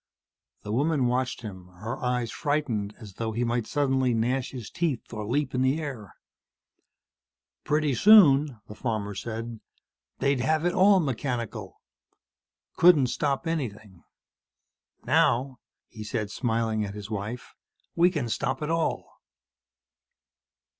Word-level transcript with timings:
The 0.63 0.71
woman 0.71 1.05
watched 1.05 1.41
him, 1.43 1.67
her 1.75 1.95
eyes 2.03 2.31
frightened 2.31 2.95
as 2.97 3.13
though 3.17 3.33
he 3.33 3.43
might 3.43 3.67
suddenly 3.67 4.15
gnash 4.15 4.49
his 4.49 4.71
teeth 4.71 5.13
or 5.13 5.27
leap 5.27 5.53
in 5.53 5.61
the 5.61 5.79
air. 5.79 6.15
"Pretty 7.65 7.93
soon," 7.93 8.59
the 8.67 8.73
farmer 8.73 9.13
said, 9.13 9.59
"they'd 10.17 10.39
have 10.39 10.65
it 10.65 10.73
all 10.73 10.99
mechanical. 10.99 11.83
Couldn't 12.77 13.11
stop 13.13 13.45
anything. 13.45 14.03
Now," 15.05 15.59
he 15.87 16.03
said, 16.03 16.31
smiling 16.31 16.83
at 16.83 16.95
his 16.95 17.11
wife, 17.11 17.53
"we 17.95 18.09
can 18.09 18.27
stop 18.27 18.63
it 18.63 18.71
all." 18.71 19.07